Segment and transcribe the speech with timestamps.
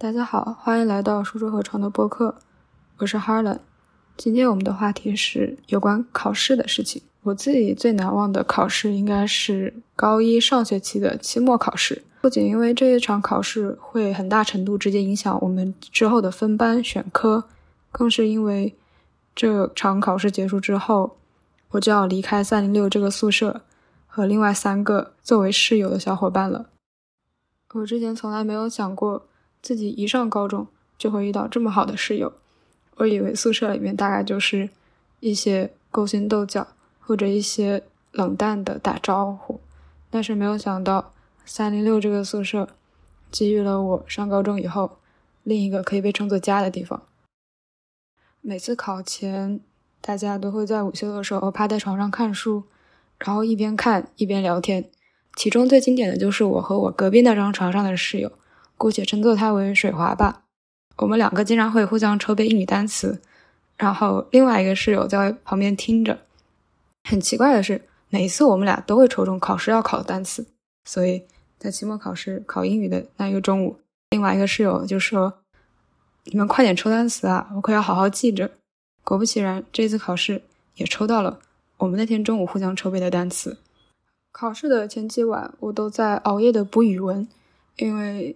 [0.00, 2.34] 大家好，欢迎来到书桌和床的播客，
[2.96, 3.58] 我是 Harlan。
[4.16, 7.02] 今天我们的话题是有关考试的事情。
[7.24, 17.44] 我自己最难忘的考试应该是高一上学期的期末考试，不仅因为这一场考试会很大程度直接影响我们之后的分班选科，
[17.92, 18.74] 更是因为
[19.34, 21.18] 这场考试结束之后，
[21.72, 23.60] 我就要离开三零六这个宿舍
[24.06, 26.70] 和另外三个作为室友的小伙伴了。
[27.74, 29.26] 我之前从来没有想过。
[29.62, 30.66] 自己一上高中
[30.96, 32.32] 就会遇到这么好的室友，
[32.96, 34.70] 我以为宿舍里面大概就是
[35.20, 36.66] 一些勾心斗角
[37.00, 39.60] 或者一些冷淡的打招呼，
[40.08, 41.12] 但是没有想到
[41.44, 42.68] 三零六这个宿舍
[43.30, 44.98] 给予了我上高中以后
[45.42, 47.02] 另一个可以被称作家的地方。
[48.40, 49.60] 每次考前，
[50.00, 52.64] 大家都会在午休的时候趴在床上看书，
[53.18, 54.90] 然后一边看一边聊天。
[55.36, 58.32] 其中最经典的就是我和我隔壁那张床上的室友。
[58.80, 60.44] 姑且称作他为水华吧。
[60.96, 63.20] 我们两个经常会互相抽背英语单词，
[63.76, 66.18] 然后另外一个室友在旁边听着。
[67.04, 70.46] 很奇怪的是，每一次我们俩都会抽中考试要考的单词，
[70.86, 71.22] 所以
[71.58, 73.76] 在期末考试考英语的那一个中午，
[74.08, 75.30] 另外一个室友就说
[76.24, 78.50] ：“你们快点抽单词啊，我可要好好记着。”
[79.04, 80.40] 果不其然，这次考试
[80.76, 81.38] 也抽到了
[81.76, 83.58] 我们那天中午互相抽背的单词。
[84.32, 87.28] 考试的前几晚，我都在熬夜的补语文，
[87.76, 88.34] 因为。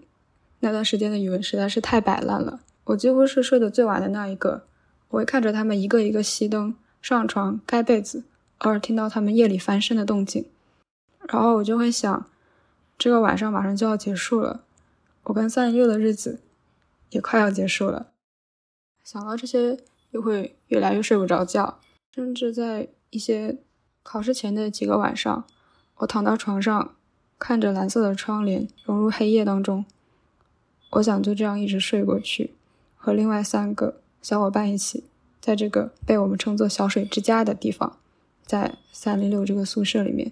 [0.65, 4.65] 那段时间的语文实在是太摆烂了，我几乎是睡得最晚的那一个。
[5.11, 8.25] 我会看着他们一个一个熄灯、上床、盖被子，
[8.59, 10.47] 偶尔听到他们夜里翻身的动静，
[11.29, 12.27] 然后我就会想，
[12.97, 14.63] 这个晚上马上就要结束了，
[15.25, 16.41] 我跟三零六的日子
[17.11, 18.07] 也快要结束了。
[19.05, 19.79] 想到这些，
[20.13, 21.79] 又会越来越睡不着觉，
[22.15, 23.59] 甚至在一些
[24.03, 25.45] 考试前的几个晚上，
[25.97, 26.95] 我躺到床上，
[27.39, 29.85] 看着蓝色的窗帘融入黑夜当中。
[30.95, 32.55] 我想就这样一直睡过去，
[32.95, 35.05] 和另外三个小伙伴一起，
[35.41, 37.97] 在这个被我们称作“小水之家”的地方，
[38.47, 40.31] 在三零六这个宿舍里面，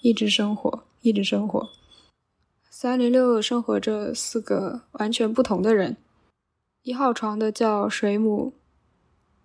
[0.00, 1.68] 一直生活，一直生活。
[2.68, 5.96] 三零六生活着四个完全不同的人。
[6.82, 8.54] 一号床的叫水母，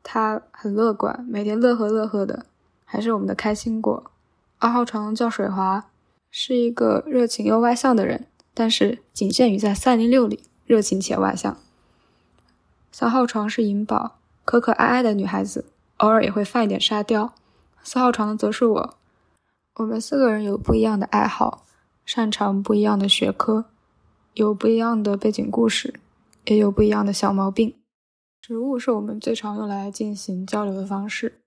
[0.02, 2.48] 他很乐观，每天乐呵乐呵的，
[2.84, 4.12] 还是我们的开心果。
[4.58, 5.92] 二号床叫水华，
[6.32, 8.26] 是一个热情又外向的人。
[8.56, 11.58] 但是仅限于在三零六里，热情且外向。
[12.92, 15.66] 三号床是银宝，可可爱爱的女孩子，
[15.98, 17.34] 偶尔也会犯一点沙雕。
[17.82, 18.94] 四号床的则是我，
[19.78, 21.64] 我们四个人有不一样的爱好，
[22.06, 23.66] 擅长不一样的学科，
[24.34, 26.00] 有不一样的背景故事，
[26.46, 27.74] 也有不一样的小毛病。
[28.42, 31.40] 食物是我们最常用来进行交流的方式。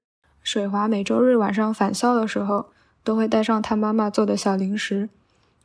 [0.43, 2.71] 水华每周日晚上返校的时候，
[3.05, 5.11] 都会带上他妈妈做的小零食。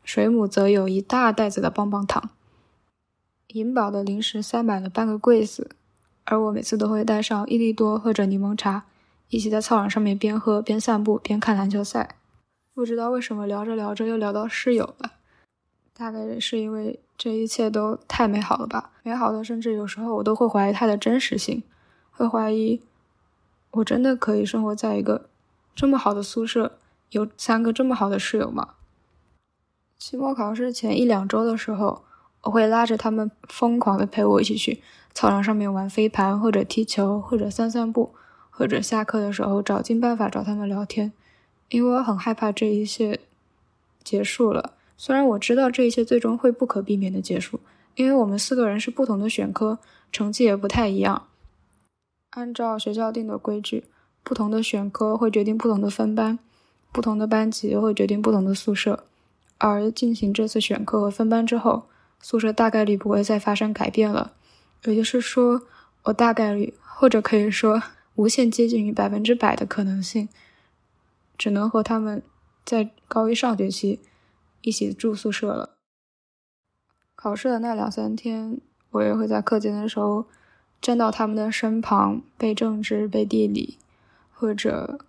[0.03, 2.29] 水母则有一大袋子的棒棒糖，
[3.47, 5.71] 银宝的零食塞满了半个柜子，
[6.25, 8.85] 而我每次都会带上益力多或者柠檬茶，
[9.29, 12.17] 一起在操场上面边喝边散步边看篮球赛。
[12.73, 15.13] 不知道为什么聊着聊着又聊到室友了，
[15.93, 18.91] 大概是因为这一切都太美好了吧？
[19.03, 21.63] 美好的甚至有时候我都会怀疑它的真实性，
[22.11, 22.81] 会怀疑
[23.71, 25.29] 我真的可以生活在一个
[25.73, 26.77] 这么好的宿舍，
[27.11, 28.73] 有三个这么好的室友吗？
[29.97, 32.03] 期末考试前一两周的时候，
[32.45, 34.81] 我会拉着他们疯狂的陪我一起去
[35.13, 38.13] 操场上面玩飞盘，或者踢球，或者散散步，
[38.49, 41.11] 或者下课的时候找尽办法找他们聊天，
[41.69, 43.19] 因为我很害怕这一切
[44.03, 44.73] 结束了。
[44.95, 47.59] 虽然我知道这一切最终会不可避免的结束，
[47.95, 49.79] 因为我们四个人是不同的选科，
[50.11, 51.27] 成绩也不太一样。
[52.29, 53.85] 按照学校定的规矩，
[54.23, 56.37] 不同的选科会决定不同的分班，
[56.91, 59.03] 不同的班级会决定不同的宿舍。
[59.57, 61.85] 而进行这次选课和分班之后，
[62.27, 64.33] 宿舍大概率不会再发生改变了。
[64.85, 65.61] 也就是说，
[66.05, 67.83] 我大概率，或者可以说
[68.15, 70.27] 无限接近于百分之百的可能性，
[71.37, 72.23] 只能和他们
[72.65, 73.99] 在高一上学期
[74.61, 75.77] 一起住宿舍了。
[77.15, 78.59] 考试的那两三天，
[78.89, 80.25] 我也会在课间的时候
[80.81, 83.77] 站到他们的身旁背政治、背地理，
[84.33, 85.05] 或者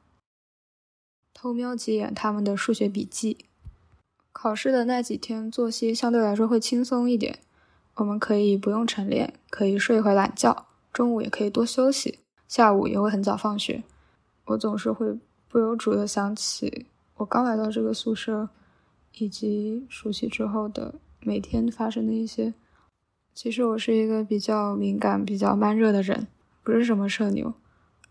[1.33, 3.47] 偷瞄几眼他们的数学笔记。
[4.39, 7.39] 考试的那几天，作息相对来说会轻松一点，
[7.95, 13.83] 我们可以不用晨练，可以睡一会懒觉，中午也可以多休息，下午也会很早放学。
[14.45, 15.19] 我总是会
[15.49, 16.85] 不由主的想起
[17.15, 18.51] 我刚来到这个宿舍，
[19.15, 22.53] 以及熟悉之后的每天发生的一些。
[23.33, 26.27] 其实我是一个比较敏感、比较慢热的人，
[26.63, 27.55] 不是什么社牛，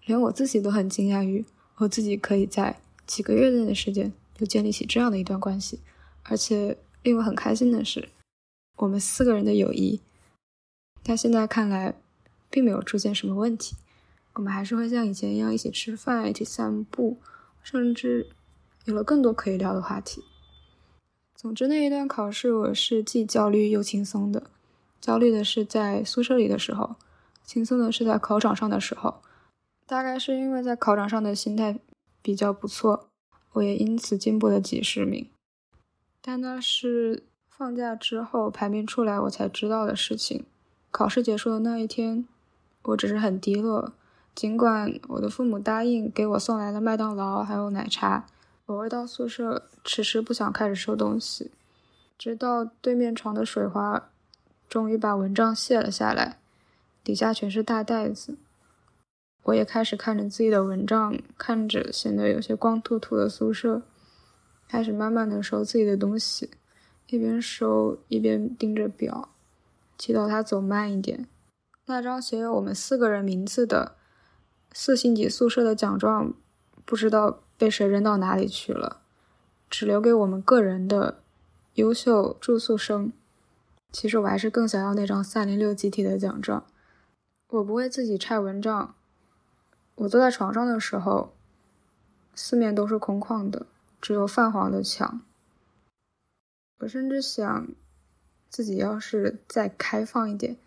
[0.05, 1.45] 连我自己都很惊讶于
[1.77, 2.75] 我自己可以在
[3.05, 5.79] 几个月内的时间就建立起这样的一段关系。
[6.27, 8.09] 而且令我很开心的是，
[8.77, 10.01] 我们四个人的友谊
[11.03, 11.95] 但现在看来，
[12.49, 13.75] 并没有出现什么问题。
[14.33, 17.19] 我们还是会像以前一样一起吃饭、一起散步，
[17.63, 18.29] 甚至
[18.85, 20.23] 有了更多可以聊的话题。
[21.35, 24.49] 总之，那一段考试我是既焦虑又轻松的。
[24.99, 26.95] 焦虑的是在宿舍里的时候，
[27.45, 29.21] 轻松的是在考场上的时候。
[29.85, 31.79] 大概是因为在考场上的心态
[32.23, 33.07] 比较不错，
[33.51, 35.29] 我也因此进步了几十名。
[36.27, 40.43] 但那是放假之后排名出来我才知道的事情。
[40.89, 42.27] 考试结束的那一天，
[42.81, 43.93] 我只是很低落。
[44.33, 48.25] 尽管我的父母答应给我送来了麦当劳还有奶茶，
[48.65, 51.51] 我回到宿舍迟迟不想开始收东西，
[52.17, 54.09] 直到对面床的水花
[54.67, 56.39] 终于把蚊帐卸了下来，
[57.03, 58.35] 底下全是大袋子。
[59.43, 63.83] 我也开始看着自己的蚊帐，看着显得有些光秃秃的宿舍，
[64.67, 66.49] 开始慢慢的收自己的东西，
[67.07, 69.29] 一边收一边盯着表，
[69.97, 71.27] 祈祷它走慢一点。
[71.85, 73.95] 那张写有我们四个人名字的
[74.73, 76.33] 四星级宿舍的奖状，
[76.83, 79.01] 不知道被谁扔到哪里去了，
[79.69, 81.19] 只留给我们个人的
[81.75, 83.13] 优秀住宿生。
[83.91, 86.65] 其实我还是更想要那张三零六集体的奖状。
[87.49, 88.95] 我不会自己拆蚊帐。
[89.93, 91.33] 我坐在床上的时候，
[92.33, 93.67] 四面都是空旷的，
[94.05, 95.21] 只有泛黄的墙。
[96.77, 97.67] 我甚至想，
[98.51, 100.57] 自己要是再开放一点，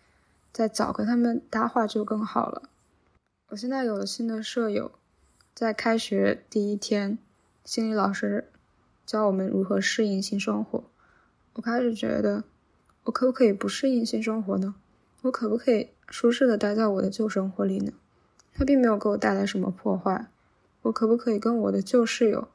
[0.51, 2.63] 再早跟他们搭话就更好了。
[3.47, 4.91] 我现在有了新的舍友，
[5.55, 7.17] 在开学第一天，
[7.63, 8.51] 心理老师
[9.05, 10.83] 教我们如何适应新生活。
[11.53, 12.43] 我开始觉得，
[13.05, 14.75] 我可不可以不适应新生活呢？
[15.21, 17.93] 我可不可以舒适的待在我的旧生活里呢？
[18.53, 20.27] 他并没有给我带来什么破坏，
[20.81, 22.49] 我可不可以跟我的旧室友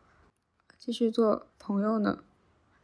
[0.85, 2.19] 继续做朋友呢？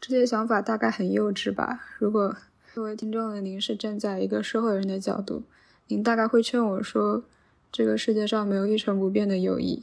[0.01, 1.85] 这些想法大概很幼稚吧。
[1.99, 2.35] 如果
[2.73, 5.43] 作为听众的您是站在一个社会人的角度，
[5.89, 7.23] 您大概会劝我说，
[7.71, 9.83] 这个世界上没有一成不变的友谊。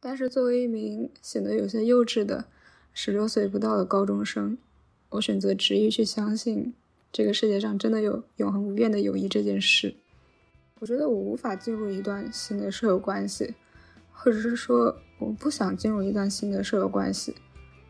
[0.00, 2.46] 但是作为一名显得有些幼稚的
[2.94, 4.56] 十六岁不到的高中生，
[5.10, 6.72] 我选择执意去相信
[7.12, 9.94] 这个世界上真的有永恒不变的友谊这件事。
[10.78, 13.54] 我觉得我无法进入一段新的舍友关系，
[14.22, 17.34] 或者是说我不想进入一段新的舍友关系。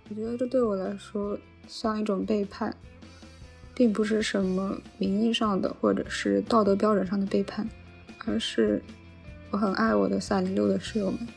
[0.09, 1.39] 我觉得这对我来说
[1.69, 2.75] 像一种背叛，
[3.75, 7.69] 并不是什么名义上的或者是道德标准上的背叛，
[8.25, 8.83] 而是
[9.51, 11.29] 我很爱我的三零六的室友们，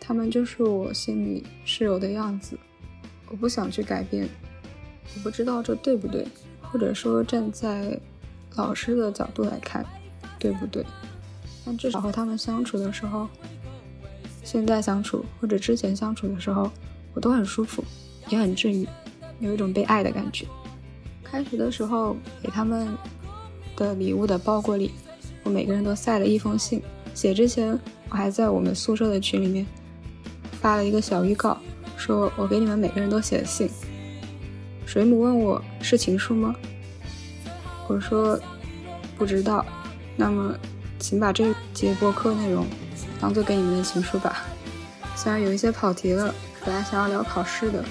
[0.00, 2.58] 他们就是我心里室友的样子，
[3.28, 4.28] 我不想去改变。
[5.14, 6.26] 我不知道这对不对，
[6.60, 7.96] 或者说站在
[8.56, 9.86] 老师的角度来看。
[10.38, 10.82] 对不对？
[11.66, 13.28] 但至少和他们相处的时候，
[14.42, 16.70] 现在相处或者之前相处的时候，
[17.14, 17.84] 我都很舒服，
[18.28, 18.86] 也很治愈，
[19.38, 20.46] 有一种被爱的感觉。
[21.22, 22.88] 开学的时候给他们
[23.76, 24.90] 的礼物的包裹里，
[25.44, 26.82] 我每个人都塞了一封信。
[27.14, 27.78] 写之前，
[28.08, 29.66] 我还在我们宿舍的群里面
[30.60, 31.58] 发了一个小预告，
[31.96, 33.68] 说我给你们每个人都写了信。
[34.86, 36.54] 水母问我是情书吗？
[37.88, 38.38] 我说
[39.16, 39.64] 不知道。
[40.16, 40.54] 那么，
[40.98, 42.66] 请把这节播客内容
[43.20, 44.44] 当做给你们的情书吧。
[45.14, 46.34] 虽然有一些跑题了，
[46.64, 47.84] 本来想要聊考试的。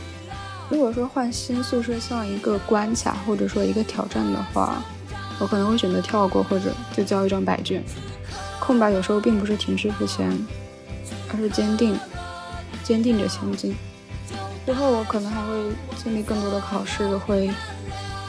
[0.70, 4.84] 如果说换新宿舍像一个关卡或者说一个挑战的话，
[5.40, 7.84] 我可能会选择跳过或者就交一张白卷。
[8.60, 10.32] 空白有时候并不是停滞不前，
[11.32, 11.98] 而是坚定，
[12.84, 13.75] 坚定着前进。
[14.65, 15.53] 之后我可能还会
[16.03, 17.50] 经历更多的考试，会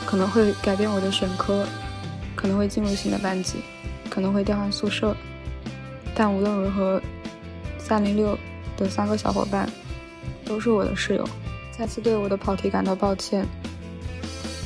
[0.06, 1.66] 可能会改变我的选科，
[2.34, 3.56] 可能会进入新的班级。
[4.08, 5.14] 可能会调换宿舍，
[6.22, 7.00] 但无论如何，
[7.78, 8.38] 三零六
[8.76, 9.66] 的三个小伙伴
[10.44, 11.26] 都是我的室友。
[11.72, 13.46] 再次对我的跑题感到抱歉。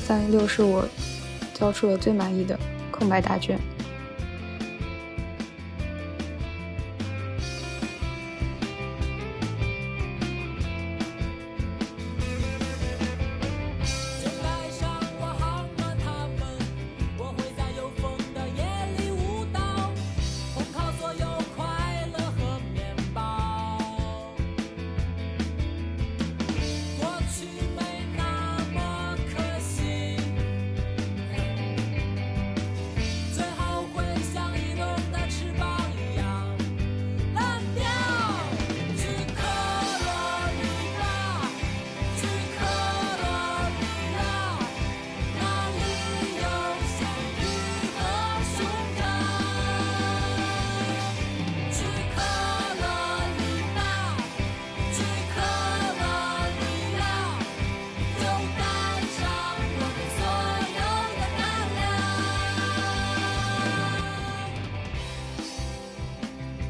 [0.05, 0.85] 三零六是我
[1.53, 2.59] 交出了最满意的
[2.91, 3.57] 空白答卷。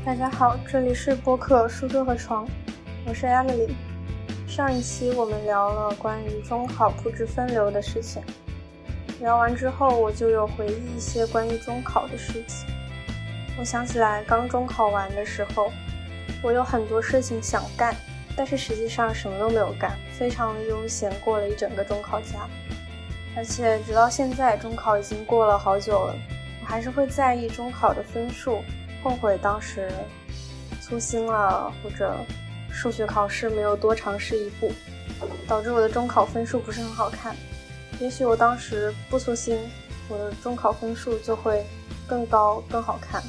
[0.05, 2.47] 大家好，这里是播客书桌和床，
[3.07, 3.73] 我是 Emily。
[4.47, 8.21] 上一期我们聊了关于中考布置分流的事情，
[9.19, 12.67] 聊完之后我就有回忆一些关于中考的事情。
[13.57, 15.71] 我想起来刚中考完的时候，
[16.43, 17.95] 我有很多事情想干，
[18.37, 22.47] 但是实际上什么都没有干，非常悠闲过了一整个中考假。
[23.35, 26.15] 而且直到现在，中考已经过了好久了，
[26.61, 28.59] 我还是会在意中考的分数。
[29.05, 29.87] 后悔当时
[30.81, 32.17] 粗心了，或者
[32.71, 34.71] 数学考试没有多尝试一步，
[35.47, 37.35] 导致我的中考分数不是很好看。
[37.99, 39.59] 也许我当时不粗心，
[40.09, 41.63] 我的中考分数就会
[42.07, 43.21] 更高、更好看。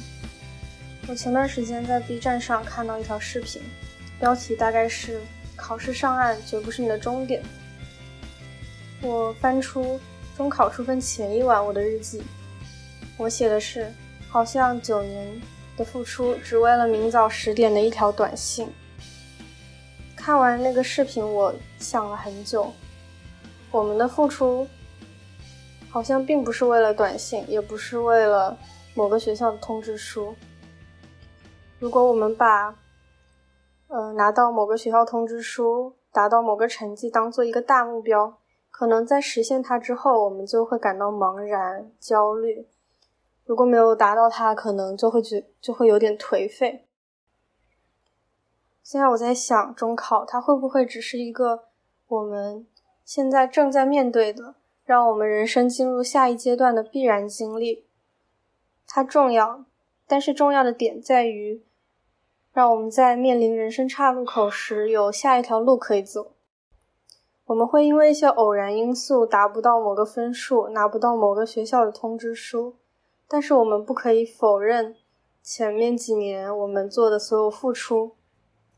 [1.07, 3.61] 我前段时间在 B 站上看到一条视频，
[4.19, 5.21] 标题大概是
[5.55, 7.43] “考试上岸绝不是你的终点”。
[9.03, 9.99] 我翻出
[10.35, 12.23] 中考出分前一晚我的日记，
[13.15, 13.93] 我写的是
[14.27, 15.39] 好像九年。
[15.77, 18.67] 的付出只为了明早十点的一条短信。
[20.15, 22.73] 看完那个视频，我想了很久，
[23.71, 24.67] 我们的付出
[25.89, 28.57] 好像并不是为了短信，也不是为了
[28.93, 30.35] 某个学校的通知书。
[31.79, 32.75] 如果我们把，
[33.87, 42.67] 呃，拿到某个学校通知书、达到某个成绩当做一个大目标，可能在实现它之后，我们就会感到茫然、焦虑。
[43.47, 46.85] 如果没有达到它，可能就会觉就会有点颓废。
[48.83, 51.63] 现在我在想，中考它会不会只是一个
[52.09, 52.67] 我们
[53.05, 57.85] 现在正在面对的，让我们人生进入下一阶段的必然经历？
[58.85, 59.63] 它重要，
[60.05, 61.63] 但是重要的点在于，
[62.51, 66.33] 让我们在面临人生岔路口时有下一条路可以走。
[67.45, 72.75] 我们会因为一些偶然因素达不到某个分数，拿不到某个学校的通知书。
[73.27, 74.95] 但是我们不可以否认
[75.43, 78.15] 前面几年我们做的所有付出。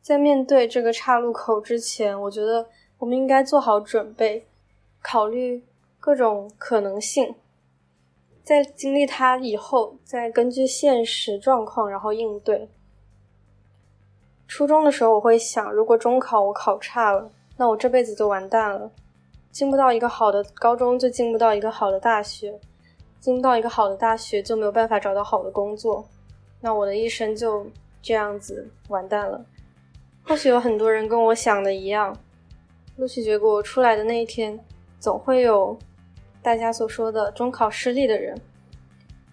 [0.01, 4.47] 在面对这个岔路口之前，我觉得我们应该做好准备，
[5.01, 5.63] 考虑
[5.99, 7.35] 各种可能性。
[8.41, 12.69] 在经历它以后，再根据现实状况然后应对。
[14.47, 18.89] 初中的时候，我会想，如果中考我考差了，那我这辈子就完蛋了，
[19.51, 22.59] 进不到一个好的高中，就进不到一个好的大学。
[23.19, 26.07] 进到一个好的大学，就没有办法找到好的工作，
[26.61, 27.67] 那我的一生就
[28.01, 29.45] 这样子完蛋了。
[30.23, 32.15] 或许有很多人跟我想的一样，
[32.97, 34.59] 录取结果出来的那一天，
[34.99, 35.77] 总会有
[36.41, 38.39] 大家所说的中考失利的人。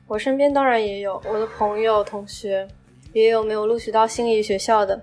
[0.08, 2.66] 我身边当然也有我的朋友、同学，
[3.12, 5.00] 也有没有录取到心仪学校的。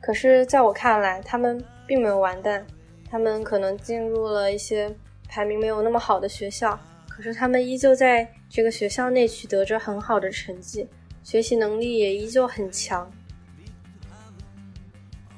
[0.00, 2.66] 可是，在我看来，他们并没有完蛋，
[3.10, 4.94] 他们可能进入了一些
[5.28, 6.78] 排名没有那么好的学校。
[7.14, 10.88] 可是他们依旧在这个学校内取得着很好的成绩，
[11.22, 13.08] 学习能力也依旧很强。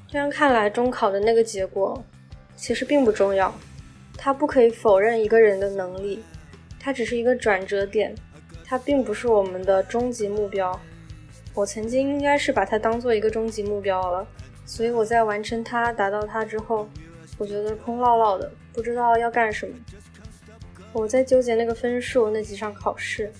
[0.07, 2.03] 这样看来，中考的那个结果
[2.55, 3.53] 其实并不重要，
[4.17, 6.23] 它不可以否认一个人的能力，
[6.79, 8.15] 它只是一个转折点，
[8.65, 10.79] 它并不是我们的终极目标。
[11.53, 14.27] 我曾经应该是把它当做一个终极目标了，
[14.65, 16.89] 所以我在完成它、达到它之后，
[17.37, 19.75] 我觉得空落落的，不知道要干什么。
[20.97, 23.31] 我在纠结那个分数那几场考试，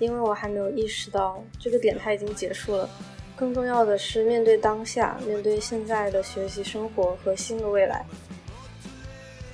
[0.00, 2.90] 因为我还没有意识到这个点它已经结束了。
[3.36, 8.04] 更重要的是面对当下，面对现在的学习生活和新的未来。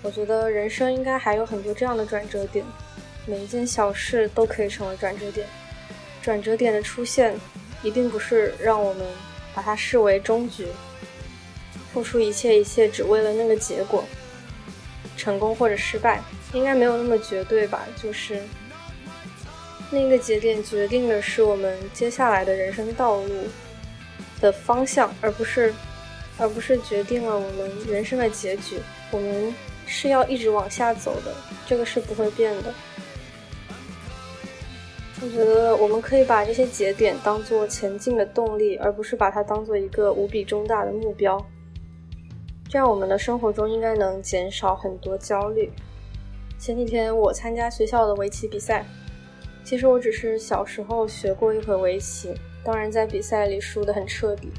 [0.02, 2.64] 我觉得人生应该还有很多这样的转折点，
[3.26, 5.46] 每一件小事都可以成为转折点。
[6.22, 7.38] 转折点的出现，
[7.82, 9.06] 一定不是让我们
[9.54, 10.66] 把它视为终局，
[11.92, 14.02] 付出一切一切只为了那个结果，
[15.14, 16.22] 成功或者失败。
[16.52, 18.42] 应该没有那么绝对吧，就是
[19.90, 23.48] 那个节点决定的是我们接下来的人生道路
[24.40, 25.72] 的方向，而不是
[26.38, 28.78] 而不是决定了我们人生的结局。
[29.10, 29.54] 我们
[29.86, 31.34] 是要一直往下走的，
[31.66, 32.72] 这个是不会变的。
[35.22, 41.44] 我觉得我们可以把这些节点当做前进的动力，而不是把它当做一个无比重大的目标。
[42.68, 45.70] 这样我们的生活中应该能减少很多焦虑。
[46.60, 48.84] 前几天我参加学校的围棋比赛，
[49.64, 54.52] 其实我只是小时候学过一会围棋，当然在比赛里输得很彻底。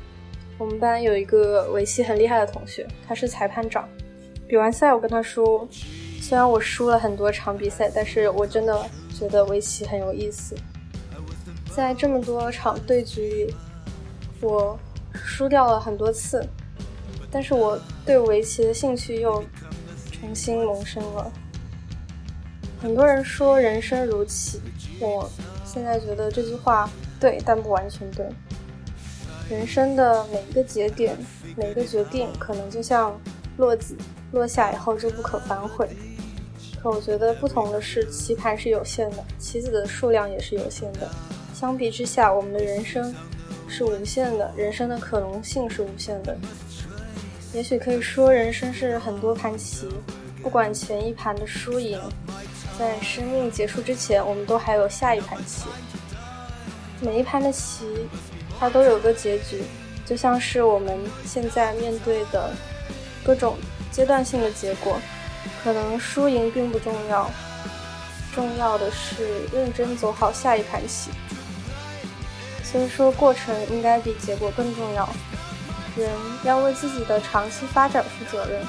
[0.57, 3.87] 我们班有一个围棋很厉害的同学，他是裁判长。
[4.47, 5.67] 比完赛我跟他说，
[6.19, 8.83] 虽然我输了很多场比赛，但是我真的
[9.15, 10.55] 觉得围棋很有意思。
[11.69, 13.55] 在这么多场对局里，
[14.41, 14.75] 我
[15.13, 16.43] 输掉了很多次，
[17.29, 19.43] 但是我对围棋的兴趣又
[20.11, 21.31] 重新萌生了。
[22.81, 24.59] 很多人说人生如棋，
[24.99, 25.29] 我
[25.63, 28.25] 现在觉得这句话对，但不完全对。
[29.47, 31.15] 人生的每一个节点，
[31.55, 33.15] 每一个决定，可能就像
[33.57, 33.95] 落子
[34.31, 35.87] 落下以后就不可反悔。
[36.81, 41.07] 可我觉得不同的是，棋盘是有限的，棋子的数量也是有限的。
[41.53, 43.13] 相比之下，我们的人生
[43.67, 46.35] 是无限的，人生的可能性是无限的。
[47.53, 49.87] 也许可以说，人生是很多盘棋，
[50.41, 51.99] 不管前一盘的输赢，
[52.81, 55.65] 在生命结束之前，我们都还有下一盘棋。
[56.99, 58.07] 每一盘的棋，
[58.59, 59.61] 它都有个结局，
[60.03, 62.51] 就像是我们现在面对的
[63.23, 63.55] 各种
[63.91, 64.99] 阶段性的结果。
[65.63, 67.29] 可能输赢并不重要，
[68.33, 71.11] 重要的是认真走好下一盘棋。
[72.63, 75.07] 所以说，过程应该比结果更重要。
[75.95, 76.09] 人
[76.43, 78.65] 要为自己的长期发展负责任。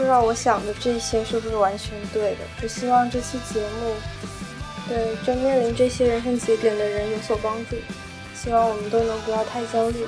[0.00, 2.38] 不知道我想的这些是不是完全对的？
[2.58, 3.94] 只希望这期节目
[4.88, 7.76] 对正面临这些人生节点的人有所帮助。
[8.34, 10.06] 希望我们都能不要太焦虑，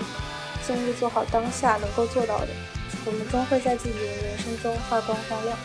[0.67, 2.49] 尽力做好当下能够做到的。
[3.05, 5.59] 我们终会在自己的人生中发光发亮。